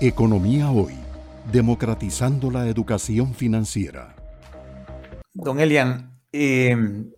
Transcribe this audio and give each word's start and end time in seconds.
Economía 0.00 0.72
Hoy, 0.72 0.94
democratizando 1.52 2.50
la 2.50 2.66
educación 2.66 3.32
financiera. 3.32 4.16
Don 5.32 5.60
Elian, 5.60 6.18
em, 6.32 7.12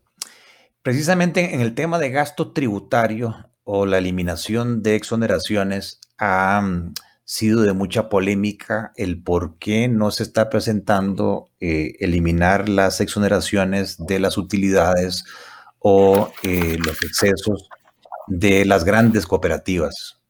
precisamente 0.82 1.54
en 1.54 1.62
el 1.62 1.74
tema 1.74 1.98
de 1.98 2.10
gasto 2.10 2.52
tributario 2.52 3.34
o 3.64 3.86
la 3.86 3.96
eliminación 3.96 4.82
de 4.82 4.94
exoneraciones 4.94 6.00
ha 6.18 6.60
mm, 6.60 6.92
sido 7.24 7.62
de 7.62 7.72
mucha 7.72 8.10
polémica 8.10 8.92
el 8.96 9.22
por 9.22 9.58
qué 9.58 9.88
no 9.88 10.10
se 10.10 10.24
está 10.24 10.50
presentando 10.50 11.48
eh, 11.60 11.94
eliminar 12.00 12.68
las 12.68 13.00
exoneraciones 13.00 13.96
de 14.06 14.20
las 14.20 14.36
utilidades 14.36 15.24
o 15.78 16.30
eh, 16.42 16.76
los 16.78 17.02
excesos 17.02 17.70
de 18.26 18.66
las 18.66 18.84
grandes 18.84 19.26
cooperativas. 19.26 20.20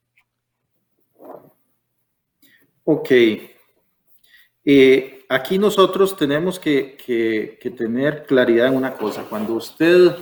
Ok. 2.88 3.10
Eh, 4.64 5.24
aquí 5.28 5.58
nosotros 5.58 6.16
tenemos 6.16 6.60
que, 6.60 6.96
tener 7.76 8.24
claridad 8.26 8.68
en 8.68 8.76
una 8.76 8.94
cosa. 8.94 9.24
Cuando 9.28 9.54
usted 9.54 10.14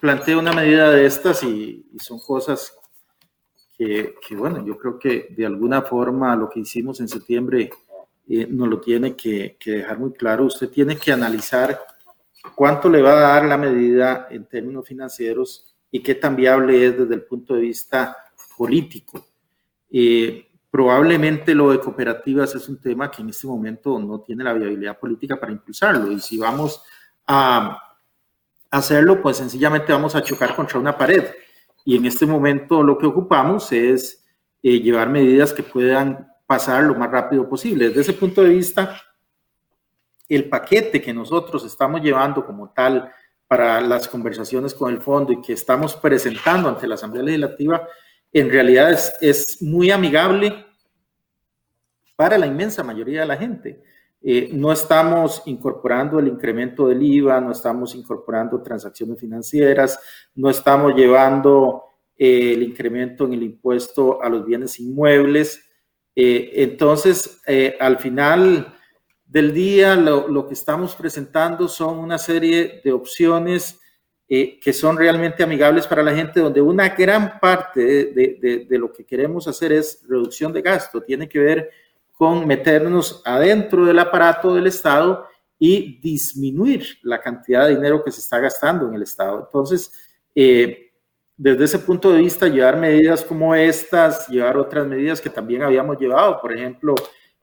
plantea 0.00 0.38
una 0.38 0.52
medida 0.52 0.92
de 0.92 1.04
estas 1.04 1.42
y, 1.42 1.84
son 1.98 2.20
cosas 2.20 2.76
que, 3.76 4.14
bueno, 4.36 4.64
yo 4.64 4.78
creo 4.78 5.00
que 5.00 5.34
de 5.36 5.44
alguna 5.44 5.82
forma 5.82 6.36
lo 6.36 6.48
que 6.48 6.60
hicimos 6.60 7.00
en 7.00 7.08
septiembre 7.08 7.70
eh, 8.28 8.46
nos 8.48 8.68
lo 8.68 8.80
tiene 8.80 9.16
que, 9.16 9.56
dejar 9.64 9.98
muy 9.98 10.12
claro. 10.12 10.44
Usted 10.44 10.68
tiene 10.68 10.96
que 10.96 11.10
analizar 11.10 11.80
cuánto 12.54 12.88
le 12.88 13.02
va 13.02 13.14
a 13.14 13.32
dar 13.32 13.46
la 13.46 13.58
medida 13.58 14.28
en 14.30 14.44
términos 14.44 14.86
financieros 14.86 15.74
y 15.90 16.00
qué 16.00 16.14
tan 16.14 16.36
viable 16.36 16.86
es 16.86 16.96
desde 16.96 17.16
el 17.16 17.22
punto 17.22 17.54
de 17.54 17.62
vista 17.62 18.16
político. 18.56 19.26
Eh, 19.90 20.51
probablemente 20.72 21.54
lo 21.54 21.70
de 21.70 21.78
cooperativas 21.78 22.54
es 22.54 22.66
un 22.66 22.80
tema 22.80 23.10
que 23.10 23.20
en 23.20 23.28
este 23.28 23.46
momento 23.46 23.98
no 23.98 24.20
tiene 24.22 24.42
la 24.42 24.54
viabilidad 24.54 24.98
política 24.98 25.38
para 25.38 25.52
impulsarlo 25.52 26.10
y 26.10 26.18
si 26.18 26.38
vamos 26.38 26.82
a 27.26 27.78
hacerlo, 28.70 29.20
pues 29.20 29.36
sencillamente 29.36 29.92
vamos 29.92 30.14
a 30.14 30.22
chocar 30.22 30.56
contra 30.56 30.78
una 30.78 30.96
pared. 30.96 31.26
Y 31.84 31.94
en 31.94 32.06
este 32.06 32.24
momento 32.24 32.82
lo 32.82 32.96
que 32.96 33.04
ocupamos 33.04 33.70
es 33.70 34.24
eh, 34.62 34.80
llevar 34.80 35.10
medidas 35.10 35.52
que 35.52 35.62
puedan 35.62 36.26
pasar 36.46 36.84
lo 36.84 36.94
más 36.94 37.10
rápido 37.10 37.46
posible. 37.46 37.88
Desde 37.88 38.00
ese 38.00 38.12
punto 38.14 38.42
de 38.42 38.48
vista, 38.48 38.98
el 40.26 40.48
paquete 40.48 41.02
que 41.02 41.12
nosotros 41.12 41.66
estamos 41.66 42.00
llevando 42.00 42.46
como 42.46 42.70
tal 42.70 43.12
para 43.46 43.78
las 43.82 44.08
conversaciones 44.08 44.72
con 44.72 44.90
el 44.90 45.02
fondo 45.02 45.34
y 45.34 45.42
que 45.42 45.52
estamos 45.52 45.96
presentando 45.96 46.70
ante 46.70 46.86
la 46.86 46.94
Asamblea 46.94 47.24
Legislativa, 47.24 47.86
en 48.32 48.50
realidad 48.50 48.98
es, 49.20 49.60
muy 49.60 49.90
amigable 49.90 50.64
para 52.16 52.38
la 52.38 52.46
inmensa 52.46 52.82
mayoría 52.82 53.20
de 53.20 53.26
la 53.26 53.36
gente. 53.36 53.82
Eh, 54.22 54.50
no 54.52 54.72
estamos 54.72 55.42
incorporando 55.46 56.18
el 56.18 56.28
incremento 56.28 56.86
del 56.86 57.02
IVA, 57.02 57.40
no 57.40 57.52
estamos 57.52 57.94
incorporando 57.94 58.62
transacciones 58.62 59.18
financieras, 59.18 59.98
no 60.34 60.48
estamos 60.48 60.94
llevando 60.94 61.82
eh, 62.16 62.52
el 62.54 62.62
incremento 62.62 63.24
en 63.24 63.32
el 63.34 63.42
impuesto 63.42 64.22
a 64.22 64.28
los 64.28 64.46
bienes 64.46 64.78
inmuebles. 64.78 65.68
Eh, 66.14 66.52
entonces, 66.56 67.40
al 67.80 67.98
final 67.98 68.74
del 69.26 69.52
día, 69.52 69.96
lo, 69.96 70.46
que 70.46 70.54
estamos 70.54 70.94
presentando 70.94 71.66
son 71.66 71.98
una 71.98 72.18
serie 72.18 72.80
de 72.84 72.92
opciones 72.92 73.80
eh, 74.34 74.58
que 74.58 74.72
son 74.72 74.96
realmente 74.96 75.42
amigables 75.42 75.86
para 75.86 76.02
la 76.02 76.14
gente, 76.14 76.40
donde 76.40 76.62
una 76.62 76.88
gran 76.88 77.38
parte 77.38 77.82
de, 77.82 78.78
lo 78.78 78.90
que 78.90 79.04
queremos 79.04 79.46
hacer 79.46 79.72
es 79.72 80.02
reducción 80.08 80.54
de 80.54 80.62
gasto, 80.62 81.02
tiene 81.02 81.28
que 81.28 81.38
ver 81.38 81.70
con 82.12 82.46
meternos 82.46 83.20
adentro 83.26 83.84
del 83.84 83.98
aparato 83.98 84.54
del 84.54 84.68
Estado 84.68 85.26
y 85.58 86.00
disminuir 86.00 86.98
la 87.02 87.20
cantidad 87.20 87.66
de 87.66 87.74
dinero 87.74 88.02
que 88.02 88.10
se 88.10 88.20
está 88.20 88.38
gastando 88.38 88.88
en 88.88 88.94
el 88.94 89.02
Estado. 89.02 89.40
Entonces, 89.44 89.92
eh, 90.34 90.92
desde 91.36 91.64
ese 91.64 91.78
punto 91.80 92.10
de 92.10 92.20
vista, 92.20 92.48
llevar 92.48 92.78
medidas 92.78 93.22
como 93.22 93.54
estas, 93.54 94.28
llevar 94.28 94.56
otras 94.56 94.86
medidas 94.86 95.20
que 95.20 95.28
también 95.28 95.62
habíamos 95.62 95.98
llevado, 95.98 96.40
por 96.40 96.54
ejemplo, 96.56 96.94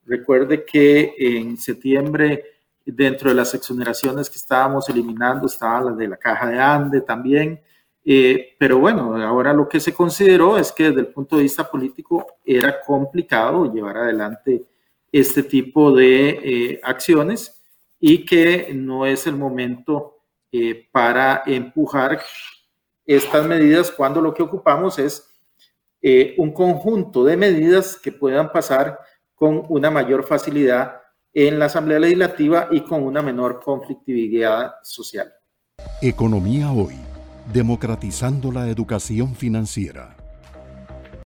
Recuerde 0.10 0.66
que 0.66 1.14
en 1.20 1.56
septiembre, 1.56 2.44
dentro 2.86 3.30
de 3.30 3.36
las 3.36 3.54
exoneraciones 3.54 4.30
que 4.30 4.38
estábamos 4.38 4.90
eliminando, 4.90 5.48
estaba 5.48 5.82
la 5.82 5.92
de 5.92 6.08
la 6.08 6.18
caja 6.18 6.50
de 6.50 6.60
Ande 6.60 7.02
también. 7.02 7.62
Eh, 8.04 8.56
pero 8.58 8.80
bueno, 8.80 9.16
ahora 9.24 9.54
lo 9.54 9.68
que 9.68 9.80
se 9.80 9.94
consideró 9.94 10.58
es 10.58 10.72
que 10.72 10.86
desde 10.86 11.02
el 11.02 11.08
punto 11.08 11.36
de 11.36 11.44
vista 11.44 11.70
político 11.70 12.40
era 12.44 12.82
complicado 12.82 13.72
llevar 13.72 13.98
adelante 13.98 14.66
este 15.12 15.44
tipo 15.44 15.92
de 15.92 16.30
eh, 16.30 16.80
acciones 16.84 17.62
y 18.00 18.26
que 18.26 18.72
no 18.74 19.06
es 19.06 19.28
el 19.28 19.36
momento 19.36 20.22
eh, 20.52 20.88
para 20.92 21.44
empujar 21.46 22.22
estas 23.06 23.46
medidas 23.46 23.92
cuando 23.92 24.22
lo 24.22 24.34
que 24.34 24.44
ocupamos 24.44 24.98
es 25.00 25.26
un 26.38 26.54
conjunto 26.54 27.26
de 27.26 27.36
medidas 27.36 27.98
que 27.98 28.14
puedan 28.14 28.52
pasar 28.54 28.98
con 29.36 29.66
una 29.68 29.92
mayor 29.92 30.24
facilidad 30.24 30.99
en 31.34 31.60
la 31.60 31.66
Asamblea 31.66 32.00
Legislativa 32.00 32.68
y 32.72 32.82
con 32.82 33.04
una 33.04 33.22
menor 33.22 33.62
conflictividad 33.64 34.74
social. 34.84 35.32
Economía 36.02 36.72
hoy, 36.72 36.96
democratizando 37.54 38.52
la 38.52 38.68
educación 38.70 39.36
financiera. 39.36 40.19